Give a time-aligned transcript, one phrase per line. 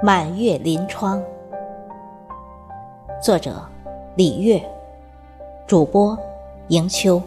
[0.00, 1.20] 满月临窗，
[3.20, 3.60] 作者
[4.14, 4.62] 李月，
[5.66, 6.16] 主播
[6.68, 7.20] 迎秋。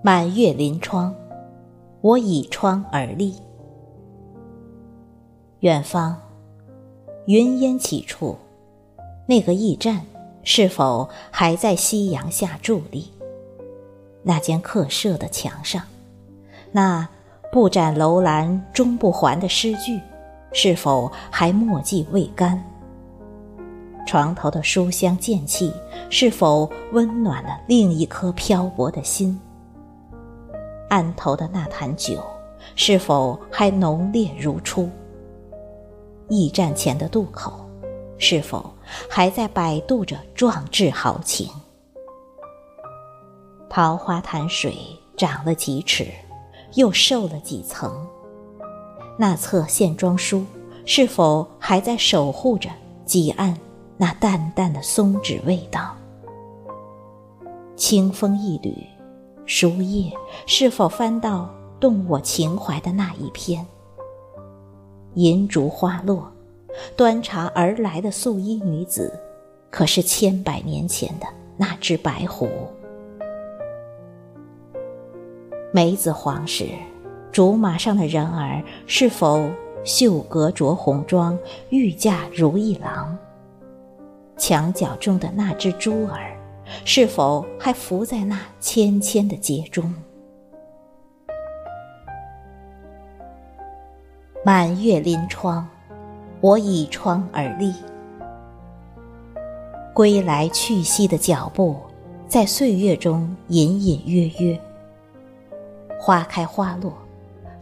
[0.00, 1.14] 满月临窗，
[2.00, 3.34] 我倚窗而立。
[5.64, 6.20] 远方，
[7.24, 8.36] 云烟起处，
[9.26, 10.02] 那个驿站
[10.42, 13.10] 是否还在夕阳下伫立？
[14.22, 15.80] 那间客舍的墙上，
[16.70, 17.08] 那
[17.50, 19.98] 不展楼兰终不还的诗句，
[20.52, 22.62] 是否还墨迹未干？
[24.06, 25.72] 床头的书香剑气，
[26.10, 29.40] 是否温暖了另一颗漂泊的心？
[30.90, 32.22] 案头的那坛酒，
[32.76, 34.90] 是否还浓烈如初？
[36.28, 37.52] 驿站前的渡口，
[38.18, 38.72] 是否
[39.08, 41.48] 还在摆渡着壮志豪情？
[43.68, 44.76] 桃花潭水
[45.16, 46.06] 涨了几尺，
[46.74, 48.06] 又瘦了几层？
[49.18, 50.44] 那册线装书，
[50.86, 52.70] 是否还在守护着
[53.04, 53.56] 几岸
[53.96, 55.94] 那淡淡的松脂味道？
[57.76, 58.74] 清风一缕。
[59.46, 60.10] 书页
[60.46, 63.66] 是否翻到动我情怀的那一篇？
[65.14, 66.30] 银烛花落，
[66.96, 69.12] 端茶而来的素衣女子，
[69.70, 71.26] 可是千百年前的
[71.56, 72.48] 那只白狐？
[75.72, 76.68] 梅子黄时，
[77.32, 79.48] 竹马上的人儿是否
[79.84, 81.38] 绣阁着红妆，
[81.70, 83.16] 御驾如意郎？
[84.36, 86.36] 墙角中的那只珠儿。
[86.86, 89.94] 是否还浮在那纤纤的睫中？
[94.46, 95.66] 满月临窗，
[96.42, 97.72] 我倚窗而立。
[99.94, 101.80] 归来去兮的脚步，
[102.28, 104.60] 在岁月中隐隐约约。
[105.98, 106.92] 花开花落，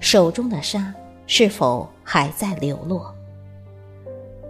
[0.00, 0.92] 手中的沙
[1.28, 3.14] 是否还在流落？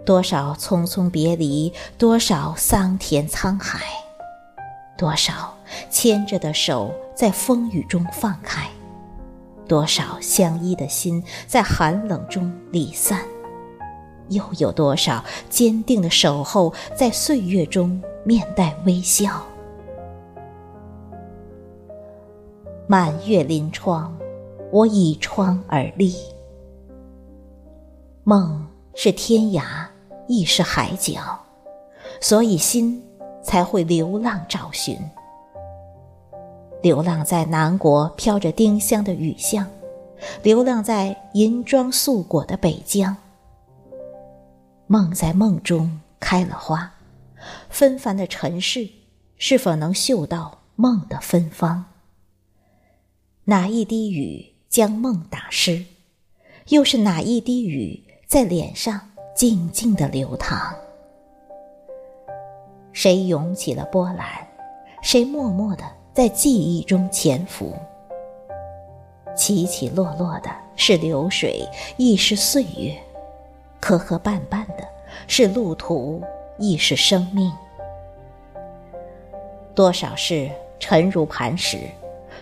[0.03, 3.85] 多少匆匆别离，多少桑田沧海。
[4.97, 5.55] 多少
[5.91, 8.67] 牵着的手在风雨中放开，
[9.73, 13.21] 多少相依的心在寒冷中离散，
[14.29, 19.41] 又有多少坚定的守候在岁月中面带微笑？
[22.85, 24.15] 满月临窗，
[24.71, 26.17] 我倚窗而立。
[28.23, 29.63] 梦是天涯，
[30.27, 31.39] 亦是海角，
[32.21, 33.03] 所以心。
[33.41, 34.97] 才会流浪找寻，
[36.83, 39.65] 流浪在南国飘着丁香的雨巷，
[40.41, 43.15] 流浪在银装素裹的北疆。
[44.87, 46.93] 梦在梦中开了花，
[47.69, 48.89] 纷繁的尘世，
[49.37, 51.85] 是否能嗅到梦的芬芳？
[53.45, 55.85] 哪一滴雨将梦打湿？
[56.67, 58.99] 又是哪一滴雨在脸上
[59.33, 60.75] 静静的流淌？
[62.91, 64.27] 谁涌起了波澜？
[65.01, 65.83] 谁默默的
[66.13, 67.73] 在记忆中潜伏？
[69.35, 72.93] 起起落落的是流水，亦是岁月；
[73.79, 74.87] 磕磕绊绊的
[75.27, 76.21] 是路途，
[76.59, 77.51] 亦是生命。
[79.73, 81.79] 多少事沉如磐石，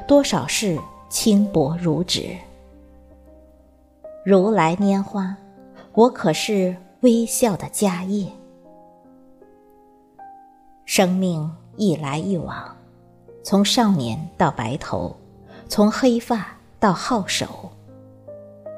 [0.06, 0.78] 多少事
[1.08, 2.36] 轻薄如纸。
[4.26, 5.38] 如来拈花，
[5.94, 8.28] 我可是微笑的迦叶。
[10.84, 12.76] 生命一来一往，
[13.44, 15.16] 从少年到白头，
[15.68, 16.46] 从黑发
[16.80, 17.72] 到皓首，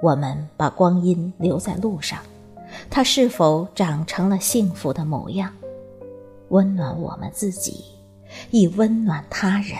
[0.01, 2.19] 我们把光阴留在路上，
[2.89, 5.51] 它是否长成了幸福的模样？
[6.49, 7.83] 温暖我们自己，
[8.51, 9.77] 亦温暖他人。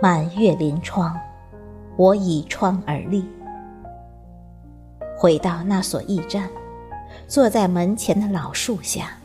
[0.00, 1.14] 满月临窗，
[1.96, 3.28] 我倚窗而立，
[5.18, 6.48] 回到那所驿站。
[7.26, 9.18] 坐在门前的老树下，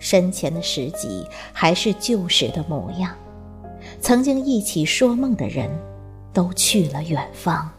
[0.00, 3.14] 身前的石级还是旧时的模样。
[4.00, 5.70] 曾经一起说梦的人，
[6.32, 7.70] 都去了远方。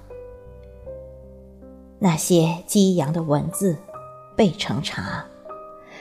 [2.00, 3.76] 那些激扬的文字，
[4.36, 5.26] 备成茶，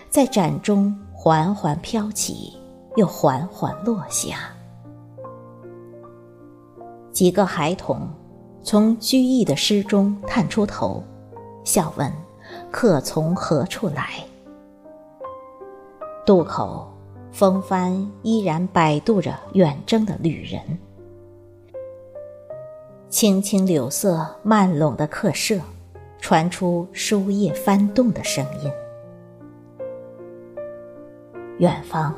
[0.08, 2.56] 在盏中缓缓飘起，
[2.96, 4.54] 又缓缓落下。
[7.12, 8.08] 几个孩童
[8.62, 11.02] 从居易的诗中探出头，
[11.64, 12.12] 笑问。
[12.70, 14.24] 客从何处来？
[16.30, 16.88] 渡口，
[17.32, 20.78] 风帆依然摆渡着远征的旅人。
[23.08, 25.58] 青青柳色漫拢的客舍，
[26.20, 28.70] 传出书页翻动的声音。
[31.58, 32.14] 远方，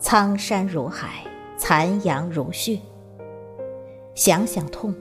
[0.00, 1.24] 苍山如海，
[1.56, 2.80] 残阳如血。
[4.16, 4.92] 想想痛，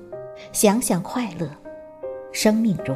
[0.51, 1.49] 想想快乐，
[2.31, 2.95] 生命中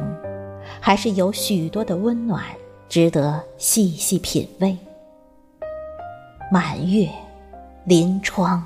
[0.80, 2.44] 还是有许多的温暖，
[2.88, 4.78] 值得细细品味。
[6.50, 7.06] 满月，
[7.84, 8.64] 临窗。